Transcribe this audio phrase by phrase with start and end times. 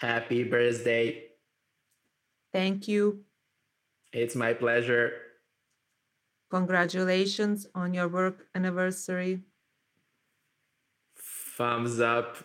[0.00, 1.24] Happy birthday.
[2.54, 3.24] Thank you.
[4.14, 5.12] It's my pleasure.
[6.50, 9.42] Congratulations on your work anniversary.
[11.56, 12.38] Thumbs up.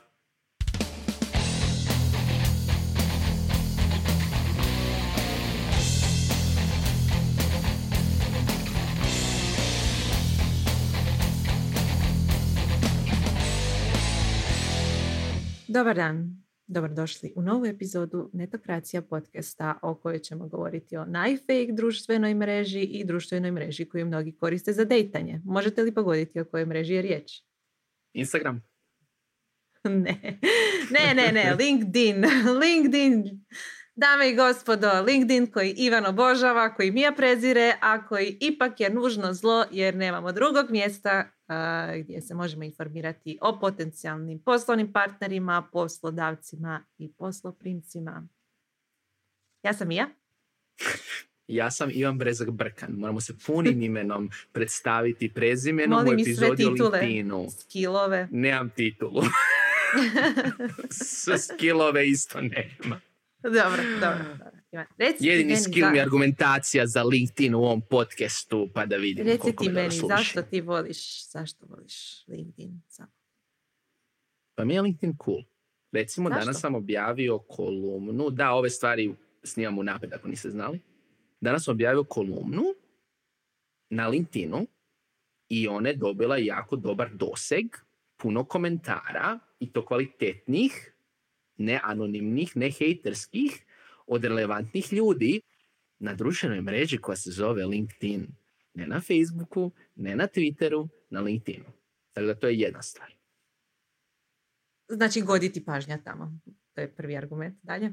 [15.72, 16.45] Dobar dan.
[16.68, 23.06] Dobrodošli u novu epizodu Netokracija podcasta o kojoj ćemo govoriti o najfake društvenoj mreži i
[23.06, 25.42] društvenoj mreži koju mnogi koriste za dejtanje.
[25.44, 27.32] Možete li pogoditi o kojoj mreži je riječ?
[28.14, 28.64] Instagram.
[29.84, 30.40] Ne,
[30.92, 32.26] ne, ne, ne, LinkedIn,
[32.62, 33.46] LinkedIn.
[33.98, 39.34] Dame i gospodo, LinkedIn koji Ivan obožava, koji Mija prezire, a koji ipak je nužno
[39.34, 41.30] zlo jer nemamo drugog mjesta
[42.04, 48.28] gdje se možemo informirati o potencijalnim poslovnim partnerima, poslodavcima i posloprimcima.
[49.64, 50.08] Ja sam Mija.
[51.48, 52.92] Ja sam Ivan Brezak Brkan.
[52.92, 56.70] Moramo se punim imenom predstaviti prezimenom Molim u epizodi o.
[56.70, 57.48] LinkedInu.
[57.60, 58.28] Skillove.
[58.32, 59.22] Nemam titulu.
[60.90, 63.00] Sve skillove isto nema.
[63.50, 64.24] Dobro, dobro.
[64.38, 64.56] dobro.
[64.72, 68.96] Ivan, Reci Jedini meni skill mi je argumentacija za LinkedIn u ovom podcastu, pa da
[68.96, 72.82] vidimo Reci koliko ti me meni, zašto ti voliš, zašto voliš LinkedIn?
[72.88, 73.12] Samo.
[74.56, 75.44] Pa mi je LinkedIn cool.
[75.92, 76.40] Recimo, Zašto?
[76.40, 80.80] danas sam objavio kolumnu, da, ove stvari snimam unaprijed ako niste znali.
[81.42, 82.64] Danas sam objavio kolumnu
[83.90, 84.68] na LinkedInu
[85.50, 87.66] i ona je dobila jako dobar doseg,
[88.18, 90.95] puno komentara i to kvalitetnih,
[91.58, 93.66] ne anonimnih, ne hejterskih,
[94.08, 95.42] od relevantnih ljudi
[96.00, 98.28] na društvenoj mreži koja se zove LinkedIn.
[98.74, 101.66] Ne na Facebooku, ne na Twitteru, na LinkedInu.
[102.14, 103.14] Tako da to je jedna stvar.
[104.88, 106.40] Znači, goditi pažnja tamo.
[106.74, 107.58] To je prvi argument.
[107.64, 107.92] Dalje.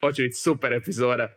[0.00, 1.36] Hoće biti super epizoda.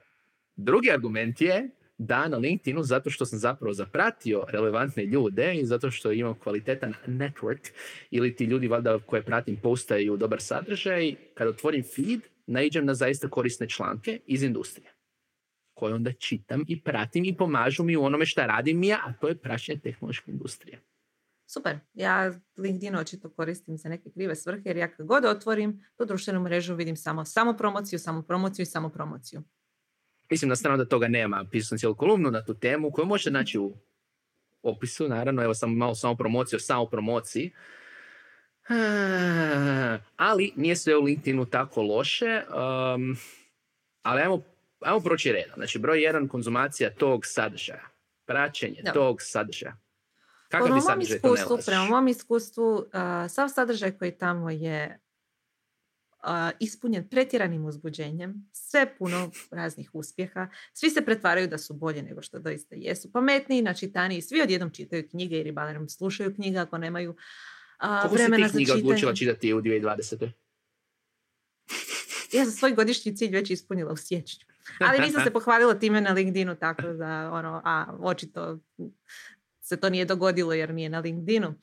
[0.55, 5.91] Drugi argument je da na LinkedInu, zato što sam zapravo zapratio relevantne ljude i zato
[5.91, 7.71] što imam kvalitetan network
[8.11, 13.29] ili ti ljudi valjda koje pratim postaju dobar sadržaj, kad otvorim feed, naiđem na zaista
[13.29, 14.93] korisne članke iz industrije
[15.73, 19.27] koje onda čitam i pratim i pomažu mi u onome šta radim ja, a to
[19.27, 20.81] je praćenje tehnološke industrije.
[21.45, 21.79] Super.
[21.93, 26.39] Ja LinkedIn očito koristim za neke krive svrhe, jer ja kad god otvorim tu društvenu
[26.39, 29.43] mrežu vidim samo, samo promociju, samo promociju i samo promociju.
[30.33, 31.45] Mislim na stranu da toga nema.
[31.51, 33.73] Pisao sam cijelu kolumnu na tu temu koju možete naći u
[34.63, 35.43] opisu, naravno.
[35.43, 37.51] Evo sam malo samo promocije o samo promociji.
[38.67, 42.41] Ah, Ali nije sve u LinkedInu tako loše.
[42.47, 43.15] um,
[44.01, 44.41] ali ajmo,
[44.79, 45.53] ajmo proći redom.
[45.55, 47.87] Znači, broj jedan, konzumacija tog sadržaja.
[48.25, 48.91] Praćenje Da.
[48.91, 49.77] tog sadržaja.
[50.49, 54.99] Kakav Prema ti mom sadržaj iskustvu, prema mom iskustvu, a, sav sadržaj koji tamo je
[56.59, 62.39] ispunjen pretjeranim uzbuđenjem, sve puno raznih uspjeha, svi se pretvaraju da su bolje nego što
[62.39, 67.15] doista jesu, pametniji, načitaniji, svi odjednom čitaju knjige ili barem slušaju knjige ako nemaju
[67.77, 70.29] a, si vremena ti za knjiga odlučila čitati u 2020.
[72.33, 74.45] Ja sam svoj godišnji cilj već ispunila u siječnju.
[74.79, 78.59] Ali nisam se pohvalila time na LinkedInu, tako da, ono, a očito
[79.61, 81.55] se to nije dogodilo jer nije na LinkedInu.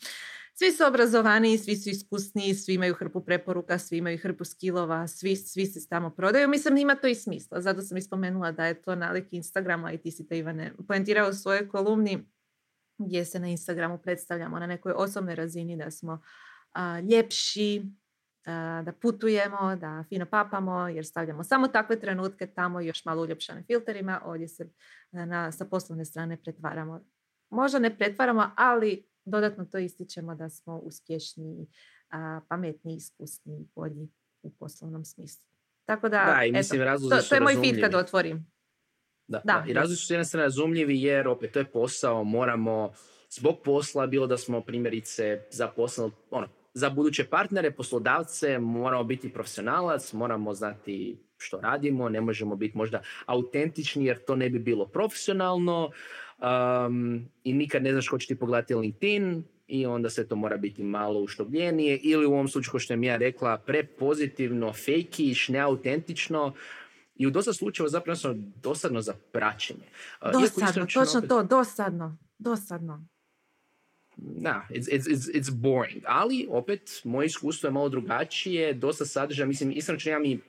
[0.61, 5.37] Svi su obrazovaniji, svi su iskusniji, svi imaju hrpu preporuka, svi imaju hrpu skillova, svi,
[5.37, 6.49] svi se tamo prodaju.
[6.49, 7.61] Mislim, ima to i smisla.
[7.61, 11.33] Zato sam ispomenula da je to nalik Instagrama i ti si to, Ivane, poentirao u
[11.33, 12.27] svojoj kolumni
[12.99, 16.23] gdje se na Instagramu predstavljamo na nekoj osobnoj razini da smo
[16.73, 17.83] a, ljepši,
[18.47, 23.63] a, da putujemo, da fino papamo, jer stavljamo samo takve trenutke tamo, još malo uljepšane
[23.63, 24.71] filterima, ovdje se
[25.13, 27.01] na, sa poslovne strane pretvaramo.
[27.51, 31.67] Možda ne pretvaramo, ali dodatno to ističemo da smo uspješniji,
[32.11, 34.09] a, pametniji, iskusniji, bolji
[34.43, 35.45] u poslovnom smislu.
[35.85, 38.47] Tako da, Da, i eto, mislim, razlozi to, to je moj feed kad otvorim.
[39.27, 42.93] Da, Da, da, I razlozi su strane razumljivi jer opet to je posao, moramo
[43.31, 49.33] zbog posla, bilo da smo primjerice za posao, ono, za buduće partnere, poslodavce, moramo biti
[49.33, 54.87] profesionalac, moramo znati što radimo, ne možemo biti možda autentični jer to ne bi bilo
[54.87, 55.91] profesionalno
[56.41, 60.57] um, i nikad ne znaš ko će ti pogledati LinkedIn i onda se to mora
[60.57, 66.55] biti malo uštobljenije ili u ovom slučaju, kao što je ja rekla, prepozitivno, fejkiš, neautentično
[67.17, 69.87] i u dosta slučajeva zapravo sam dosadno za praćenje.
[70.23, 73.07] Dosadno, točno opet- to, dosadno, dosadno.
[74.17, 76.03] Da, it's, it's, it's, it's boring.
[76.07, 80.41] Ali, opet, moje iskustvo je malo drugačije, dosta sadržaja, mislim, iskreno ja mi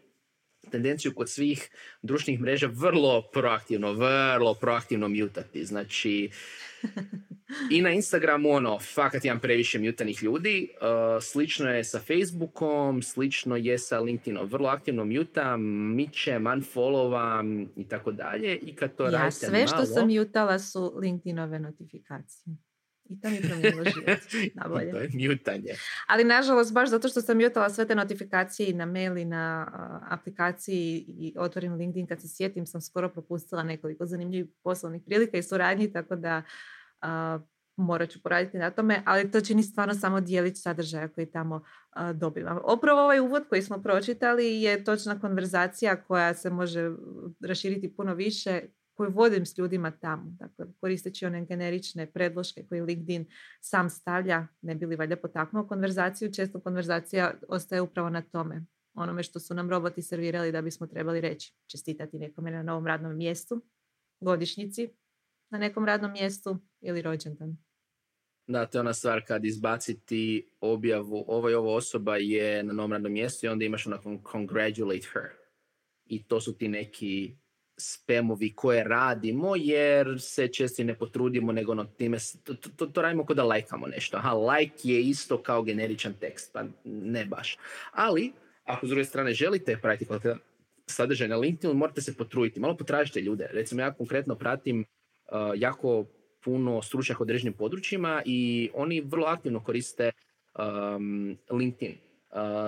[0.70, 1.70] tendenciju kod svih
[2.02, 5.66] društvenih mreža vrlo proaktivno, vrlo proaktivno mutati.
[5.66, 6.30] Znači,
[7.72, 10.70] i na Instagramu, ono, fakat imam previše mutanih ljudi.
[10.72, 14.48] Uh, slično je sa Facebookom, slično je sa LinkedInom.
[14.48, 15.62] Vrlo aktivno mutam,
[15.96, 18.56] mićem, unfollowan i tako dalje.
[18.56, 22.56] I kad to ja, sve što sam mutala su LinkedInove notifikacije.
[23.12, 24.20] I to mi promijenilo život.
[24.92, 25.74] to je mutanje.
[26.08, 29.68] Ali nažalost, baš zato što sam mutala sve te notifikacije i na mail i na
[30.10, 35.44] aplikaciji i otvorim LinkedIn kad se sjetim, sam skoro propustila nekoliko zanimljivih poslovnih prilika i
[35.44, 36.44] suradnji, tako da
[37.02, 37.42] uh,
[37.76, 42.12] morat ću poraditi na tome, ali to čini stvarno samo dijelić sadržaja koji tamo uh,
[42.12, 42.60] dobivam.
[42.64, 46.92] Opravo ovaj uvod koji smo pročitali je točna konverzacija koja se može
[47.40, 48.62] raširiti puno više
[49.02, 50.24] koju vodim s ljudima tamo.
[50.40, 53.26] Dakle, koristeći one generične predloške koje LinkedIn
[53.62, 58.66] sam stavlja, ne bi li valjda potaknuo konverzaciju, često konverzacija ostaje upravo na tome.
[58.94, 61.54] Onome što su nam roboti servirali da bismo trebali reći.
[61.68, 63.62] Čestitati nekome na novom radnom mjestu,
[64.20, 64.90] godišnjici
[65.52, 67.58] na nekom radnom mjestu ili rođendan.
[68.48, 72.92] Da, to je ona stvar kad izbaciti objavu, ovo i ovo osoba je na novom
[72.92, 75.30] radnom mjestu i onda imaš onako congratulate her.
[76.06, 77.41] I to su ti neki
[77.82, 83.26] spemovi koje radimo jer se često ne potrudimo nego ono time, to, to, to radimo
[83.26, 84.18] kod da lajkamo nešto.
[84.18, 87.58] Aha, like je isto kao generičan tekst, pa ne baš.
[87.92, 88.32] Ali,
[88.64, 90.12] ako s druge strane želite pratiti
[90.86, 93.50] sadržaj na LinkedInu, morate se potruditi, malo potražite ljude.
[93.54, 96.06] Recimo ja konkretno pratim uh, jako
[96.44, 100.12] puno stručnjaka u određenim područjima i oni vrlo aktivno koriste
[100.60, 101.98] um, LinkedIn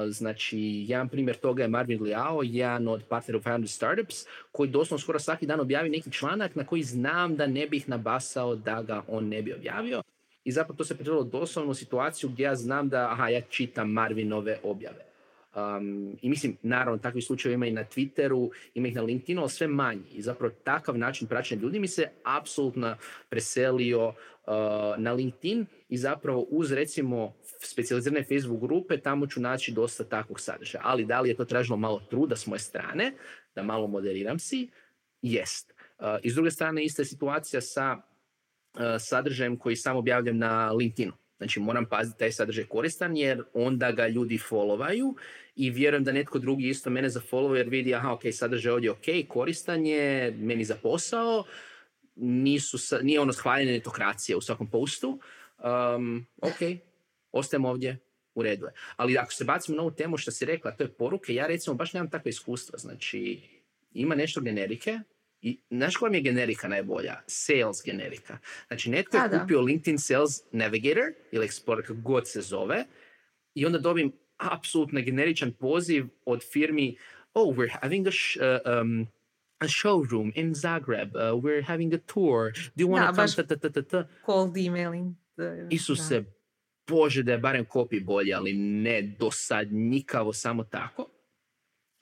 [0.10, 4.16] znači, jedan primjer toga je Marvin Liao, jedan od partnera Founder Startups,
[4.52, 8.56] koji doslovno skoro svaki dan objavi neki članak na koji znam da ne bih nabasao
[8.56, 10.04] da ga on ne bi objavio.
[10.44, 13.92] I zapravo to se pretvorilo doslovno u situaciju gdje ja znam da, aha, ja čitam
[13.92, 15.13] Marvinove objave.
[15.56, 19.50] Um, I mislim, naravno, takvih slučajeva ima i na Twitteru, ima ih na LinkedInu, ali
[19.50, 20.10] sve manji.
[20.12, 22.96] I zapravo takav način praćenja ljudi mi se apsolutno
[23.30, 24.14] preselio uh,
[24.98, 30.82] na LinkedIn i zapravo uz recimo specijalizirane Facebook grupe tamo ću naći dosta takvog sadržaja.
[30.86, 33.14] Ali da li je to tražilo malo truda s moje strane,
[33.56, 34.70] da malo moderiram si?
[35.22, 35.74] Jest.
[36.00, 40.72] Uh, I s druge strane, ista je situacija sa uh, sadržajem koji sam objavljam na
[40.72, 41.23] LinkedInu.
[41.44, 45.14] Znači moram paziti taj sadržaj koristan jer onda ga ljudi followaju
[45.56, 49.28] i vjerujem da netko drugi isto mene zafollow jer vidi aha ok sadržaj ovdje ok,
[49.28, 51.44] koristan je, meni za posao,
[52.16, 55.20] nisu, nije ono shvaljene netokracije u svakom postu,
[55.96, 56.80] um, ok,
[57.32, 57.98] ostajemo ovdje,
[58.36, 58.72] u redu je.
[58.96, 61.76] Ali ako se bacimo na ovu temu što si rekla, to je poruke, ja recimo
[61.76, 63.42] baš nemam takve iskustva, znači
[63.94, 65.00] ima nešto generike,
[65.44, 67.16] i znaš koja mi je generika najbolja?
[67.28, 68.38] Sales generika.
[68.68, 72.86] Znači, netko je kupio LinkedIn Sales Navigator ili Explorer, kako god se zove,
[73.56, 76.98] i onda dobim apsolutno generičan poziv od firmi
[77.34, 79.08] oh, we're having a, uh, um,
[79.60, 83.48] a showroom in Zagreb, uh, we're having a tour, do you want to come?
[83.48, 85.16] Ta, ta, ta, Cold emailing.
[85.70, 86.24] Isuse,
[86.88, 91.13] Bože da je barem kopi bolje, ali ne do sad nikavo samo tako.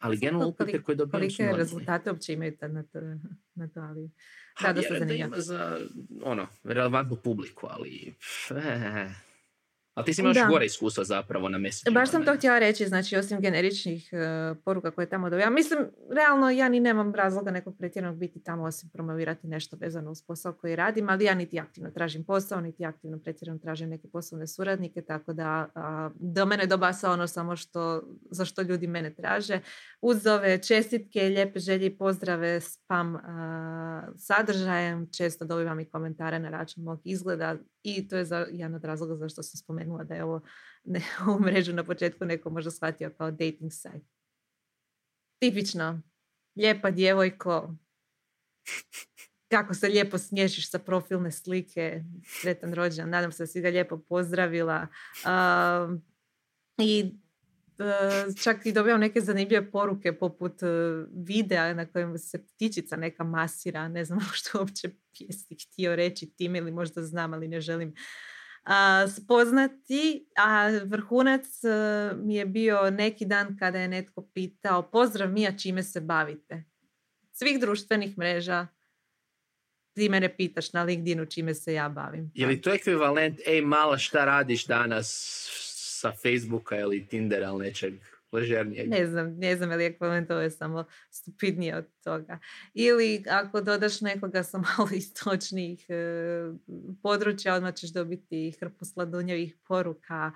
[0.01, 3.00] Ali generalno upute koje dobijam Kolike rezultate uopće imaju na to,
[3.56, 4.12] na to ali...
[4.75, 5.30] Dosta zanimljivo.
[5.30, 5.77] Da ima za,
[6.24, 8.15] ono, relevantnu publiku, ali...
[8.50, 9.09] Eh,
[9.93, 11.91] ali ti si imaš gore iskustva zapravo na mjesecu.
[11.91, 15.53] Baš sam to htjela reći, znači osim generičnih uh, poruka koje tamo dobijam.
[15.53, 15.79] Mislim,
[16.09, 20.53] realno ja ni nemam razloga nekog pretjeranog biti tamo osim promovirati nešto vezano uz posao
[20.53, 25.01] koji radim, ali ja niti aktivno tražim posao, niti aktivno pretjerano tražim neke poslovne suradnike,
[25.01, 28.01] tako da uh, do mene dobasa ono samo što,
[28.31, 29.59] za što ljudi mene traže.
[30.01, 33.21] Uz ove čestitke, lijepe želje i pozdrave, spam uh,
[34.17, 38.83] sadržajem, često dobivam i komentare na račun mog izgleda i to je za, jedan od
[38.83, 40.41] razloga zašto sam spomenula da je ovo
[40.83, 41.01] ne,
[41.45, 44.05] mrežu na početku neko možda shvatio kao dating site.
[45.39, 46.01] Tipično,
[46.55, 47.75] lijepa djevojko,
[49.51, 52.03] kako se lijepo smješiš sa profilne slike,
[52.41, 54.88] sretan rođendan, nadam se da si ga lijepo pozdravila.
[56.77, 57.19] I uh,
[58.43, 60.69] čak i dobijam neke zanimljive poruke poput uh,
[61.27, 66.55] videa na kojem se ptičica neka masira, ne znam što uopće jesi htio reći tim
[66.55, 70.27] ili možda znam, ali ne želim uh, spoznati.
[70.38, 71.45] A vrhunac
[72.15, 76.63] mi je bio neki dan kada je netko pitao pozdrav Mija čime se bavite.
[77.31, 78.67] Svih društvenih mreža,
[79.93, 82.31] ti mene pitaš na LinkedInu čime se ja bavim.
[82.33, 85.09] Je li to ekvivalent, ej mala šta radiš danas,
[86.01, 87.93] sa Facebooka ili Tindera ili nečeg
[88.31, 88.89] ležernijeg.
[88.89, 92.39] Ne znam, ne znam je li ekvivalent to je samo stupidnije od toga.
[92.74, 95.96] Ili ako dodaš nekoga sa malo istočnih e,
[97.03, 100.31] područja, odmah ćeš dobiti hrpu sladunjevih poruka.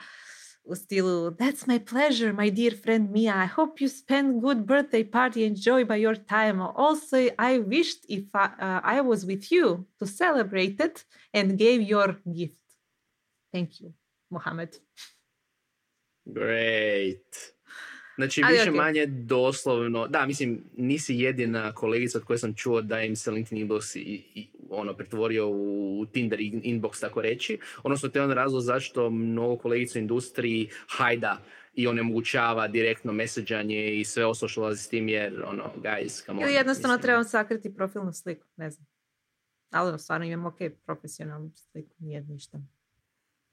[0.68, 3.34] u stilu That's my pleasure, my dear friend Mia.
[3.46, 6.62] I hope you spend good birthday party enjoy by your time.
[6.62, 11.82] Also, I wished if I, uh, I was with you to celebrate it and gave
[11.82, 12.66] your gift.
[13.54, 13.94] Thank you,
[14.32, 14.72] Mohammed.
[16.26, 17.56] Great.
[18.16, 18.76] Znači, Ali, više okay.
[18.76, 23.68] manje doslovno, da, mislim, nisi jedina kolegica od koje sam čuo da im se LinkedIn
[23.68, 27.60] inbox i, i, ono, pretvorio u Tinder inbox, tako reći.
[27.84, 31.42] Odnosno, to je on razlog zašto mnogo kolegica u industriji hajda
[31.74, 36.44] i onemogućava direktno meseđanje i sve ostalo što s tim jer, ono, guys, come on.
[36.44, 38.88] Ili jednostavno trebam sakriti profilnu sliku, ne znam.
[39.72, 42.58] Ali ono, stvarno imam ok profesionalnu sliku, nije ništa.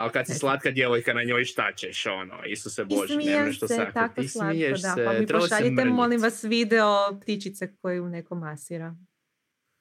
[0.02, 3.86] Ali kad si slatka djevojka na njoj šta ćeš, ono, Isuse Bože, nema što se,
[3.94, 5.04] tako slatko, da.
[5.04, 8.96] Pa mi pošaljite, molim vas, video ptičice koju neko masira.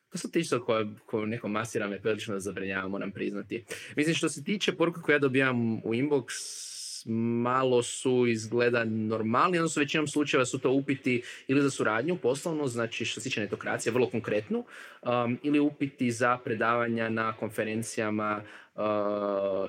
[0.09, 3.65] To su ptičice koje, koje neko masira me prilično zabrinjava, moram priznati.
[3.95, 6.25] Mislim, što se tiče poruka koje ja dobijam u inbox,
[7.05, 13.05] malo su izgleda normalni, odnosno većinom slučajeva su to upiti ili za suradnju poslovnu, znači
[13.05, 14.65] što se tiče netokracije, vrlo konkretnu,
[15.01, 18.41] um, ili upiti za predavanja na konferencijama
[18.75, 18.81] uh,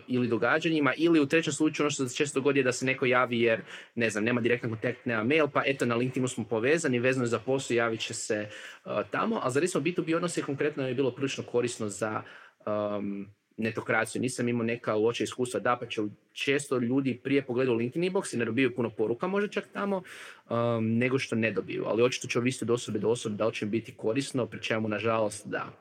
[0.09, 3.07] ili događanjima, ili u trećem slučaju ono što se često dogodi je da se neko
[3.07, 3.61] javi jer,
[3.95, 7.39] ne znam, nema direktan kontakt, nema mail, pa eto na LinkedInu smo povezani, vezano za
[7.39, 8.49] posao, javit će se
[8.85, 12.23] uh, tamo, a za recimo B2B odnose konkretno je bilo prilično korisno za
[12.67, 14.23] um, netokraciju.
[14.23, 18.39] Nisam imao neka loša iskustva, da pa će često ljudi prije pogledaju LinkedIn inbox i
[18.39, 20.03] ne dobiju puno poruka možda čak tamo,
[20.51, 21.85] um, nego što ne dobiju.
[21.87, 24.89] Ali očito će ovisiti od osobe do osobe da li će biti korisno, pri čemu
[24.89, 25.73] nažalost da.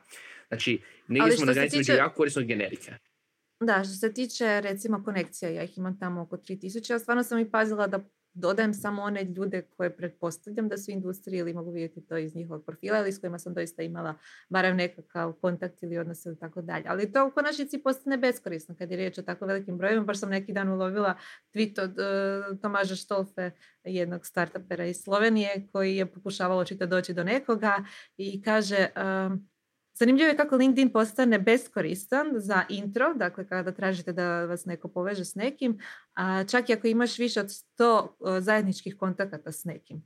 [0.47, 1.93] Znači, negdje smo na granici tiče...
[1.93, 2.91] jako korisno generike.
[3.59, 7.39] Da, što se tiče recimo konekcija, ja ih imam tamo oko 3000, a stvarno sam
[7.39, 7.99] i pazila da
[8.33, 12.65] dodajem samo one ljude koje pretpostavljam da su industrije ili mogu vidjeti to iz njihovog
[12.65, 14.15] profila ili s kojima sam doista imala
[14.49, 16.85] barem nekakav kontakt ili odnos ili tako dalje.
[16.87, 20.05] Ali to u konačnici postane beskorisno kad je riječ o tako velikim brojevima.
[20.05, 21.17] Baš sam neki dan ulovila
[21.53, 23.51] tweet od uh, Tomaža Štolfe,
[23.83, 27.83] jednog startupera iz Slovenije koji je pokušavao očito doći do nekoga
[28.17, 28.87] i kaže
[29.93, 35.25] Zanimljivo je kako LinkedIn postane beskoristan za intro, dakle kada tražite da vas neko poveže
[35.25, 35.79] s nekim,
[36.13, 37.47] a čak i ako imaš više od
[37.79, 40.03] 100 zajedničkih kontakata s nekim.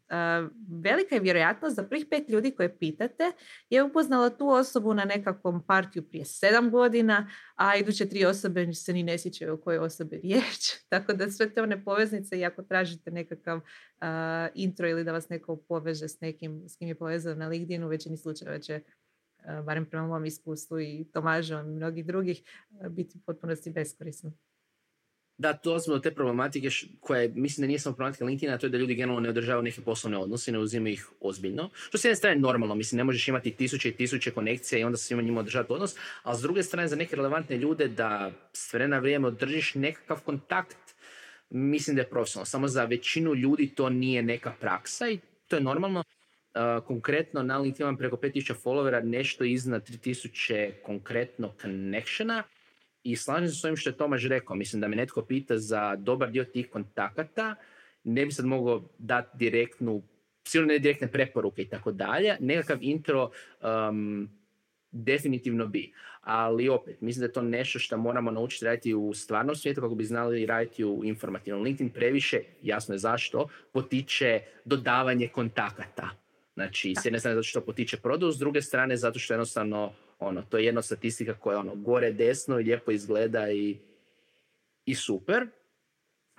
[0.83, 3.31] velika je vjerojatnost da prvih pet ljudi koje pitate
[3.69, 8.93] je upoznala tu osobu na nekakvom partiju prije sedam godina, a iduće tri osobe se
[8.93, 10.73] ni ne sjećaju o kojoj osobi riječ.
[10.89, 13.59] Tako da sve te one poveznice i ako tražite nekakav
[14.53, 17.89] intro ili da vas neko poveže s nekim s kim je povezano na LinkedInu, u
[17.89, 18.81] većini slučajeva će
[19.65, 22.41] barem prema mom iskustvu i Tomažom i mnogih drugih,
[22.81, 24.31] eh, biti u potpunosti beskorisno.
[25.37, 28.77] Da, to smo te problematike koje mislim da nije samo problematika LinkedIna, to je da
[28.77, 31.69] ljudi generalno ne održavaju neke poslovne odnose i ne uzimaju ih ozbiljno.
[31.73, 34.97] Što s jedne strane normalno, mislim ne možeš imati tisuće i tisuće konekcija i onda
[34.97, 38.99] svima njima održati odnos, a s druge strane za neke relevantne ljude da s vremena
[38.99, 40.95] vrijeme održiš nekakav kontakt,
[41.49, 42.45] mislim da je profesionalno.
[42.45, 46.03] Samo za većinu ljudi to nije neka praksa i to je normalno
[46.87, 52.43] konkretno na LinkedIn imam preko 5000 followera, nešto iznad 3000 konkretno connectiona
[53.03, 54.55] i slažem se s ovim što je Tomaž rekao.
[54.55, 57.55] Mislim da me netko pita za dobar dio tih kontakata,
[58.03, 60.03] ne bi sad mogao dati direktnu,
[60.47, 63.29] sigurno ne direktne preporuke i tako dalje, nekakav intro
[63.89, 64.29] um,
[64.91, 65.93] definitivno bi.
[66.21, 69.95] Ali opet, mislim da je to nešto što moramo naučiti raditi u stvarnom svijetu kako
[69.95, 71.63] bi znali raditi u informativnom.
[71.63, 76.24] LinkedIn previše, jasno je zašto, potiče dodavanje kontakata
[76.55, 80.41] Znači, s jedne strane zato što potiče prodaju, s druge strane zato što jednostavno, ono,
[80.41, 83.77] to je jedna statistika koja ono, gore desno i lijepo izgleda i,
[84.85, 85.47] i super.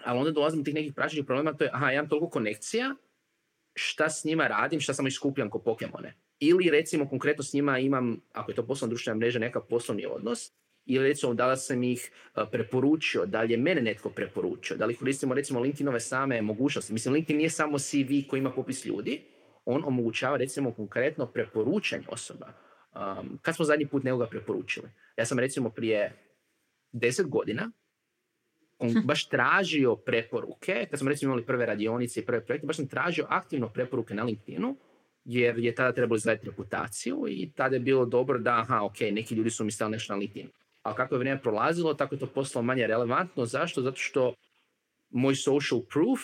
[0.04, 2.94] Ali onda dolazimo do tih nekih praćećih problema, to je, aha, ja imam toliko konekcija,
[3.75, 6.14] šta s njima radim, šta samo iskupljam ko Pokemone.
[6.40, 10.52] Ili recimo konkretno s njima imam, ako je to poslovna društvena mreža, neka poslovni odnos,
[10.87, 12.11] ili recimo da li sam ih
[12.50, 16.92] preporučio, da li je mene netko preporučio, da li koristimo recimo LinkedInove same mogućnosti.
[16.92, 19.23] Mislim, LinkedIn nije samo CV koji ima popis ljudi,
[19.66, 22.46] on omogućava recimo konkretno preporučanje osoba.
[22.94, 24.88] Um, kad smo zadnji put nekoga preporučili?
[25.16, 26.12] Ja sam recimo prije
[26.92, 27.70] deset godina
[28.78, 28.99] on hm.
[29.04, 33.26] baš tražio preporuke, kad smo recimo imali prve radionice i prve projekte, baš sam tražio
[33.28, 34.76] aktivno preporuke na LinkedInu,
[35.25, 39.35] jer je tada trebalo izgledati reputaciju i tada je bilo dobro da, aha, ok, neki
[39.35, 40.49] ljudi su mi stali nešto na LinkedIn.
[40.82, 43.46] A kako je vrijeme prolazilo, tako je to postalo manje relevantno.
[43.46, 43.82] Zašto?
[43.82, 44.35] Zato što
[45.11, 46.20] moj social proof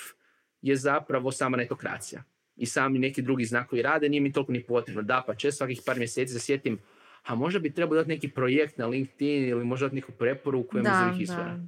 [0.61, 2.23] je zapravo sama netokracija
[2.63, 5.03] i sami neki drugi znakovi rade, nije mi toliko ni potrebno.
[5.03, 6.79] Da, pa često svakih par mjeseci se sjetim,
[7.23, 11.29] a možda bi trebao dati neki projekt na LinkedIn ili možda dati neku preporuku iz
[11.29, 11.59] Da.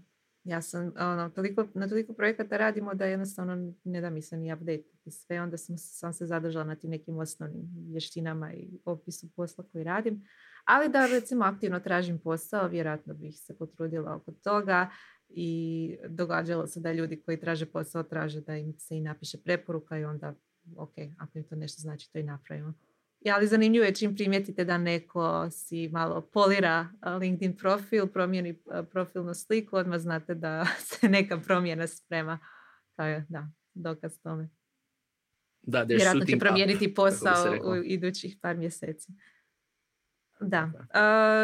[0.45, 4.53] Ja sam, ono, toliko, na toliko projekata radimo da jednostavno ne da mi se ni
[4.53, 5.41] update i sve.
[5.41, 10.25] Onda sam, sam se zadržala na tim nekim osnovnim vještinama i opisu posla koji radim.
[10.65, 14.91] Ali da recimo aktivno tražim posao, vjerojatno bih se potrudila oko toga
[15.29, 19.99] i događalo se da ljudi koji traže posao traže da im se i napiše preporuka
[19.99, 20.35] i onda
[20.77, 22.75] ok, ako im to nešto znači to i napravimo.
[23.21, 26.89] I, ali zanimljivo je čim primijetite da neko si malo polira
[27.21, 32.39] LinkedIn profil, promijeni profilnu sliku, odmah znate da se neka promjena sprema.
[32.97, 34.49] To je, da, dokaz tome.
[35.63, 39.13] Da, Vjerojatno će promijeniti posao u idućih par mjeseci.
[40.41, 40.73] Da.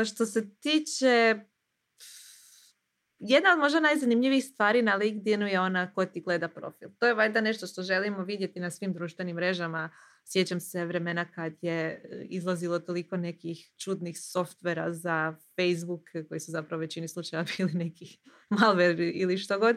[0.05, 1.41] što se tiče
[3.21, 6.89] jedna od možda najzanimljivijih stvari na LinkedInu je ona ko ti gleda profil.
[6.99, 9.91] To je valjda nešto što želimo vidjeti na svim društvenim mrežama.
[10.25, 16.51] Sjećam se vremena kad je e, izlazilo toliko nekih čudnih softvera za Facebook koji su
[16.51, 18.19] zapravo većini slučajeva bili nekih
[18.51, 19.77] malware ili što god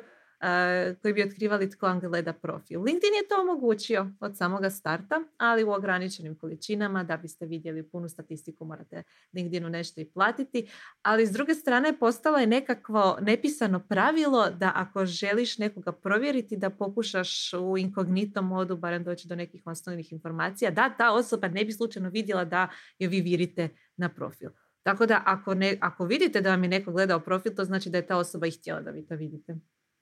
[1.02, 2.80] koji bi otkrivali tko vam gleda profil.
[2.80, 8.10] LinkedIn je to omogućio od samoga starta, ali u ograničenim količinama da biste vidjeli punu
[8.10, 10.68] statistiku morate LinkedInu nešto i platiti,
[11.02, 16.70] ali s druge strane postalo je nekakvo nepisano pravilo da ako želiš nekoga provjeriti da
[16.70, 21.72] pokušaš u inkognito modu barem doći do nekih osnovnih informacija, da ta osoba ne bi
[21.72, 22.68] slučajno vidjela da
[23.00, 24.50] joj vi virite na profil.
[24.84, 27.98] Tako da ako, ne, ako vidite da vam je neko gledao profil, to znači da
[27.98, 29.56] je ta osoba i htjela da vi to vidite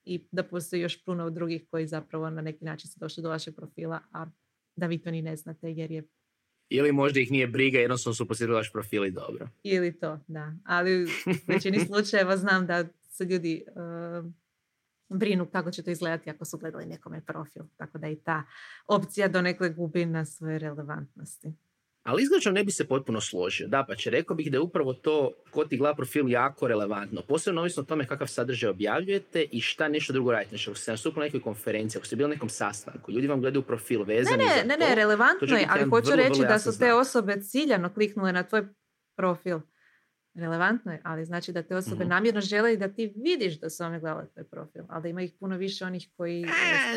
[0.06, 3.56] i da postoji još puno drugih koji zapravo na neki način su došli do vašeg
[3.56, 4.26] profila, a
[4.76, 6.04] da vi to ni ne znate jer je
[6.72, 9.50] ili možda ih nije briga, jednostavno su posjetili vaš profil i dobro.
[9.64, 10.54] Ili to, da.
[10.66, 11.08] Ali u
[11.48, 14.32] većini slučajeva znam da se ljudi uh,
[15.10, 17.64] brinu kako će to izgledati ako su gledali nekome profil.
[17.78, 18.44] Tako da i ta
[18.88, 21.54] opcija donekle gubi na svoje relevantnosti.
[22.04, 23.68] Ali izgledno ne bi se potpuno složio.
[23.68, 27.22] Da, pa će rekao bih da je upravo to kod ti gleda profil jako relevantno.
[27.22, 30.50] Posebno ovisno o tome kakav sadržaj objavljujete i šta nešto drugo radite.
[30.50, 33.42] Znači, ako ste nastupili na nekoj konferenciji, ako ste bili na nekom sastanku, ljudi vam
[33.42, 34.80] gledaju profil vezani ne, ne, za ne, to.
[34.80, 38.68] Ne, ne, relevantno je, ali hoću reći da su te osobe ciljano kliknule na tvoj
[39.18, 39.60] profil.
[40.34, 43.70] Relevantno je, ali znači da te osobe mm namjerno žele i da ti vidiš da
[43.70, 46.46] su one gledale tvoj profil, ali da ima ih puno više onih koji...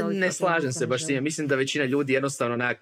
[0.01, 1.25] E, ne slažem se baš s tim.
[1.25, 2.79] Mislim da većina ljudi jednostavno onak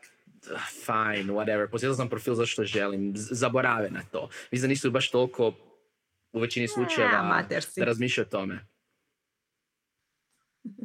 [0.85, 4.29] fine, whatever, posjetio sam profil zašto želim, zaborave na to.
[4.51, 5.53] Mislim da nisu baš toliko
[6.33, 7.45] u većini slučajeva
[7.77, 8.67] da razmišljaju o tome.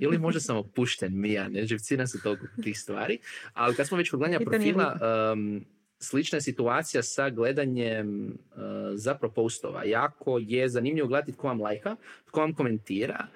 [0.02, 3.20] Ili možda sam opušten, Mija, ne živciram se toliko tih stvari.
[3.54, 5.00] Ali kad smo već kod gledanja profila,
[5.34, 5.66] um,
[6.00, 8.62] slična je situacija sa gledanjem uh,
[8.94, 9.84] zapravo postova.
[9.84, 13.28] Jako je zanimljivo gledati tko vam lajka, tko vam komentira,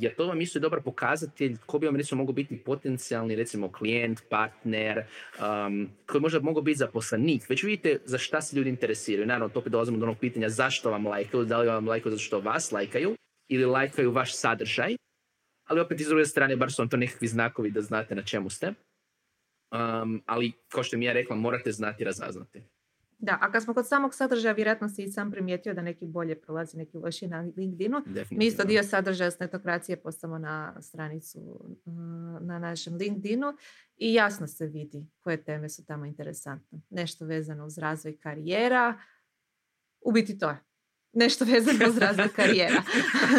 [0.00, 3.72] jer to vam isto je dobar pokazatelj ko bi vam recimo mogu biti potencijalni recimo
[3.72, 5.04] klijent, partner,
[5.38, 7.48] um, koji možda mogu biti zaposlenik.
[7.48, 9.26] Već vidite za šta se ljudi interesiraju.
[9.26, 12.22] Naravno, to opet dolazimo do onog pitanja zašto vam lajkaju, da li vam lajkaju zato
[12.22, 13.16] što vas lajkaju
[13.48, 14.96] ili lajkaju vaš sadržaj.
[15.68, 18.50] Ali opet iz druge strane, bar su vam to nekakvi znakovi da znate na čemu
[18.50, 18.66] ste.
[18.66, 22.62] Um, ali, kao što mi ja rekla, morate znati razaznati.
[23.18, 26.40] Da, a kad smo kod samog sadržaja, vjerojatno si i sam primijetio da neki bolje
[26.40, 28.02] prolazi, neki loši na LinkedInu.
[28.30, 31.38] Mi isto dio sadržaja snetokracije postamo na stranicu
[31.86, 33.56] mm, na našem LinkedInu
[33.96, 36.80] i jasno se vidi koje teme su tamo interesantne.
[36.90, 39.00] Nešto vezano uz razvoj karijera,
[40.00, 40.58] u biti to je.
[41.12, 42.82] Nešto vezano uz razvoj karijera.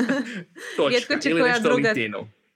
[0.77, 1.93] Točka, će ili koja druga,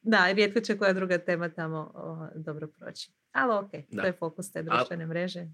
[0.02, 1.94] Da, rijetko će koja druga tema tamo
[2.36, 3.12] dobro proći.
[3.32, 5.48] Ali ok, to je fokus te društvene mreže.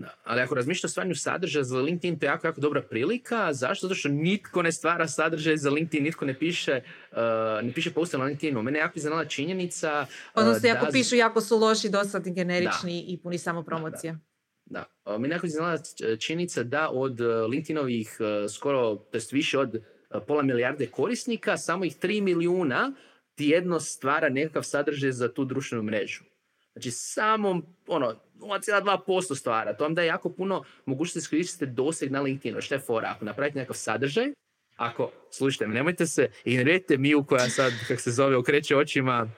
[0.00, 0.14] Da.
[0.24, 3.52] Ali ako razmišljate o stvaranju sadržaja za LinkedIn, to je jako, jako dobra prilika.
[3.52, 3.86] Zašto?
[3.86, 6.80] Zato što nitko ne stvara sadržaj za LinkedIn, nitko ne piše,
[7.12, 7.18] uh,
[7.62, 8.62] ne piše post na LinkedInu.
[8.62, 10.06] Mene je jako iznenala činjenica...
[10.34, 14.18] Uh, Odnosno, ako pišu, jako su loši, dosadni, generični i puni samo promocije.
[14.64, 15.14] Da, da.
[15.14, 15.78] Uh, mene jako iznenala
[16.18, 18.18] činjenica da od LinkedInovih
[18.54, 19.82] skoro, to više od
[20.26, 22.92] pola milijarde korisnika, samo ih 3 milijuna
[23.34, 26.24] tjedno stvara nekakav sadržaj za tu društvenu mrežu.
[26.72, 29.76] Znači samo ono, 0,2% stvara.
[29.76, 32.60] To vam daje jako puno mogućnosti iskoristiti doseg na LinkedInu.
[32.60, 33.12] Što je fora?
[33.16, 34.32] Ako napravite nekakav sadržaj,
[34.76, 39.30] ako, slušajte, nemojte se, ignorirajte Miju koja sad, kak se zove, okreće očima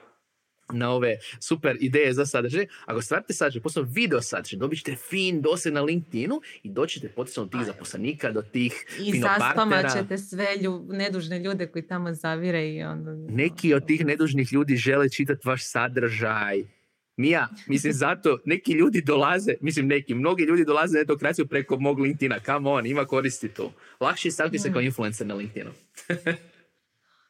[0.73, 2.67] na ove super ideje za sadržaj.
[2.85, 7.49] Ako stvarate sadržaj, posebno video sadržaj, dobit ćete fin doseg na LinkedInu i doćete potencijalno
[7.49, 12.83] tih zaposlenika do tih I zaspama ćete sve lju, nedužne ljude koji tamo zavire i
[12.83, 13.11] onda...
[13.29, 16.78] Neki od tih nedužnih ljudi žele čitati vaš sadržaj
[17.19, 21.99] Mija, mislim zato neki ljudi dolaze, mislim neki, mnogi ljudi dolaze na etokraciju preko mog
[21.99, 23.71] LinkedIna, come on, ima koristi tu.
[23.99, 25.71] Lakše je staviti se kao influencer na LinkedInu.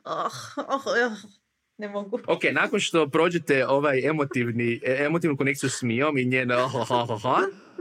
[0.04, 1.18] oh, oh, oh,
[1.78, 2.20] ne mogu.
[2.28, 7.10] Ok, nakon što prođete ovaj emotivni, e, emotivnu konekciju s Mijom i njeno oh, oh,
[7.10, 7.24] oh,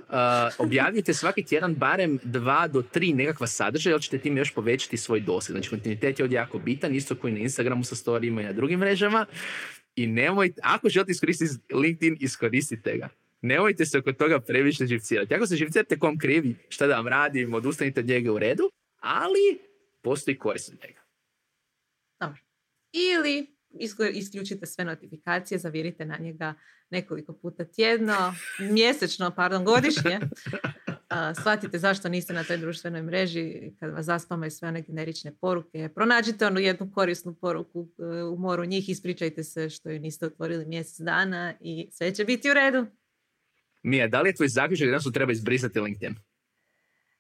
[0.09, 0.15] uh,
[0.59, 5.21] objavite svaki tjedan barem dva do tri nekakva sadržaja, jer ćete tim još povećati svoj
[5.21, 5.53] doseg.
[5.53, 8.81] Znači, kontinuitet je ovdje jako bitan, isto koji na Instagramu sa storijima i na drugim
[8.81, 9.27] mrežama.
[9.99, 13.09] I nemojte, ako želite iskoristiti LinkedIn, iskoristite ga.
[13.43, 15.35] Nemojte se oko toga previše živcirati.
[15.35, 19.59] Ako se živcirate kom krivi, šta da vam radim, odustanite od njega u redu, ali
[20.03, 21.01] postoji korist od njega.
[22.21, 22.39] Dobro.
[22.93, 23.47] ili
[24.15, 26.55] isključite sve notifikacije, zavirite na njega
[26.91, 30.21] nekoliko puta tjedno, mjesečno, pardon, godišnje.
[31.41, 35.89] shvatite zašto niste na toj društvenoj mreži kad vas zaspamaju sve one generične poruke.
[35.95, 40.67] Pronađite onu jednu korisnu poruku e, u moru njih, ispričajte se što ju niste otvorili
[40.67, 42.87] mjesec dana i sve će biti u redu.
[43.83, 46.15] Mija, da li je tvoj zaključak da su treba izbrisati LinkedIn?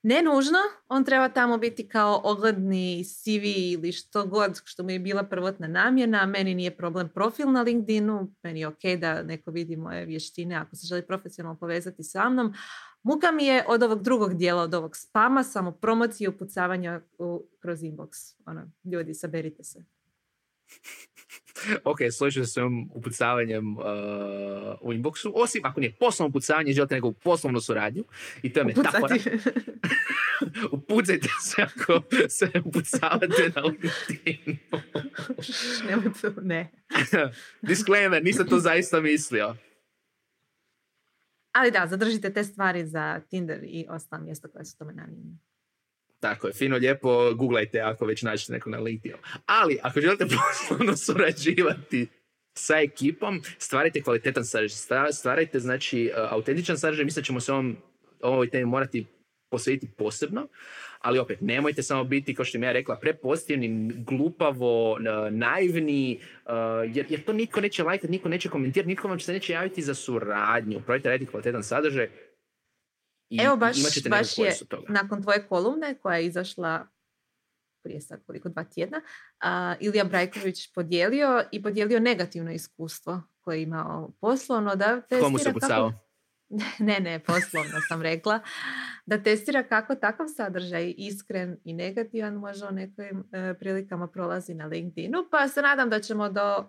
[0.02, 4.98] Ne nužno, on treba tamo biti kao ogledni CV ili što god što mu je
[4.98, 6.26] bila prvotna namjena.
[6.26, 10.76] Meni nije problem profil na LinkedInu, meni je ok da neko vidi moje vještine ako
[10.76, 12.54] se želi profesionalno povezati sa mnom.
[13.02, 17.00] Muka mi je od ovog drugog dijela, od ovog spama, samo promocije i upucavanja
[17.60, 18.34] kroz inbox.
[18.46, 19.84] Ono, ljudi, saberite se.
[21.84, 23.84] ok, složio se s ovim upucavanjem uh,
[24.80, 28.04] u inboxu, osim ako nije poslovno upucavanje, želite neku poslovnu suradnju
[28.42, 29.16] i to je metafora.
[30.72, 34.58] Upucajte se ako se upucavate na LinkedIn.
[36.42, 36.70] ne.
[37.62, 39.56] Disclaimer, nisam to zaista mislio.
[41.58, 45.38] Ali da, zadržite te stvari za Tinder i ostala mjesta koja su tome namijenjene.
[46.20, 49.18] Tako je, fino lijepo, googlajte ako već nađete neko na LinkedInu.
[49.46, 52.08] Ali, ako želite poslovno surađivati
[52.54, 57.76] sa ekipom, stvarajte kvalitetan sadržaj, stvarajte, znači, uh, autentičan sadržaj, mislim da ćemo se ovom,
[58.22, 59.06] ovoj temi morati
[59.50, 60.48] posvetiti posebno,
[61.00, 64.98] ali opet, nemojte samo biti, kao što mi ja rekla, prepozitivni, glupavo,
[65.30, 69.52] naivni, uh, jer, jer to niko neće lajkati, niko neće komentirati, niko vam se neće
[69.52, 70.76] javiti za suradnju.
[70.76, 72.08] Probajte raditi kvalitetan sadržaj,
[73.30, 73.76] i Evo baš,
[74.10, 74.52] baš je
[74.88, 76.86] nakon tvoje kolumne koja je izašla
[77.82, 83.62] prije sad koliko dva tjedna, uh, Ilija Brajković podijelio i podijelio negativno iskustvo koje je
[83.62, 85.92] imao poslovno da testira Komu se kako...
[86.78, 88.40] Ne, ne, poslovno sam rekla.
[89.06, 94.66] Da testira kako takav sadržaj iskren i negativan može u nekim e, prilikama prolazi na
[94.66, 95.18] LinkedInu.
[95.30, 96.64] Pa se nadam da ćemo do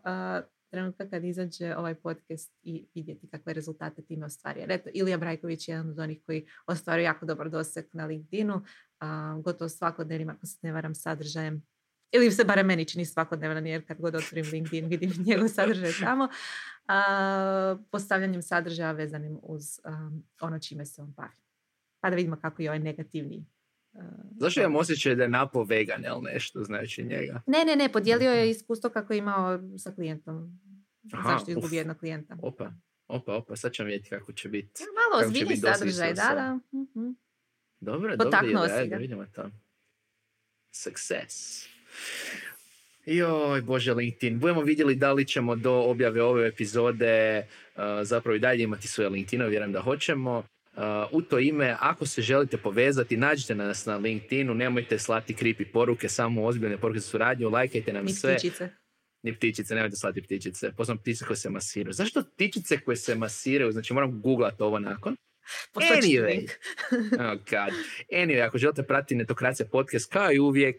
[0.72, 4.60] trenutka kad izađe ovaj podcast i vidjeti kakve rezultate time ostvari.
[4.60, 8.62] Jer eto, Ilija Brajković je jedan od onih koji ostvaruje jako dobar doseg na LinkedInu,
[9.00, 11.64] a, gotovo svakodnevnim, ako se ne varam, sadržajem
[12.12, 16.28] ili se barem meni čini svakodnevno, jer kad god otvorim LinkedIn vidim njegov sadržaj tamo,
[16.88, 19.80] a, postavljanjem sadržaja vezanim uz
[20.42, 21.38] ono čime se on bavi.
[22.00, 23.46] Pa da vidimo kako je ovaj negativni
[24.40, 27.42] Zašto imam osjećaj da je napo vegan ili nešto, znači njega?
[27.48, 30.60] Ne, ne, ne, podijelio je iskustvo kako je imao sa klijentom.
[31.14, 32.38] Aha, Zašto izgubi jednog klijenta.
[32.42, 32.72] Opa,
[33.08, 34.84] opa, opa, sad ćemo vidjeti kako će biti.
[34.84, 36.60] Malo ozbiljni sadržaj, da, da.
[36.72, 37.16] Uh-huh.
[37.80, 39.50] Dobro, dobro, da vidimo to.
[40.72, 41.66] Success.
[43.10, 44.40] Joj, Bože, LinkedIn.
[44.40, 47.46] Budemo vidjeli da li ćemo do objave ove epizode
[47.76, 50.38] uh, zapravo i dalje imati svoje LinkedInove, vjerujem da hoćemo.
[50.38, 55.66] Uh, u to ime, ako se želite povezati, nađite nas na LinkedInu, nemojte slati kripi
[55.66, 58.36] poruke, samo ozbiljne poruke za suradnju, lajkajte nam Ni sve.
[58.36, 58.70] Ptičice.
[59.24, 60.72] Ni ptičice, nemojte slati ptičice.
[60.78, 61.94] Posebno ptice koje se masiraju.
[61.94, 63.72] Zašto ptičice koje se masiraju?
[63.72, 65.16] Znači moram googlati ovo nakon.
[65.76, 66.48] Anyway.
[67.26, 67.74] oh God.
[68.12, 70.76] Anyway, ako želite pratiti Netokracija podcast, kao i uvijek,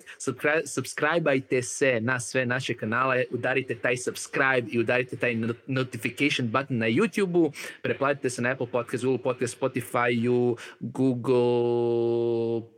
[0.66, 6.86] subscribe se na sve naše kanale, udarite taj subscribe i udarite taj notification button na
[6.86, 7.52] YouTube-u,
[7.82, 12.70] preplatite se na Apple podcast, Google podcast, Spotify, Google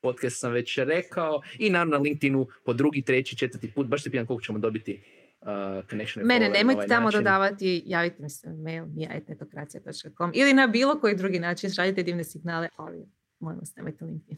[0.00, 4.10] podcast sam već rekao i naravno na LinkedInu po drugi, treći, četvrti put, baš se
[4.10, 6.26] pitan koliko ćemo dobiti uh, connection.
[6.26, 7.18] Mene, nemojte ovaj tamo način.
[7.18, 12.68] dodavati, javite mi se mail mijajtetokracija.com ili na bilo koji drugi način šaljite divne signale,
[12.76, 13.06] ali
[13.40, 14.36] molim vas, nemojte LinkedIn.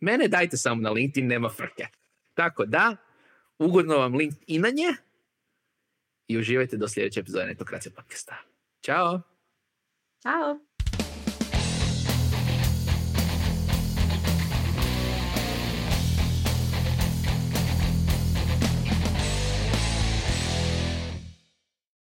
[0.00, 1.86] Mene dajte samo na LinkedIn, nema frke.
[2.34, 2.96] Tako da,
[3.58, 4.88] ugodno vam LinkedInanje
[6.28, 8.36] i uživajte do sljedeće epizode Netokracija podcasta.
[8.84, 9.20] Ćao!
[10.22, 10.71] Ćao!